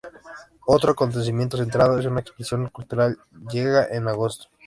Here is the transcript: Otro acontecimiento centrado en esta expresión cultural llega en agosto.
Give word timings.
Otro 0.65 0.93
acontecimiento 0.93 1.57
centrado 1.57 1.93
en 1.99 2.07
esta 2.07 2.19
expresión 2.21 2.67
cultural 2.69 3.19
llega 3.51 3.85
en 3.87 4.07
agosto. 4.07 4.47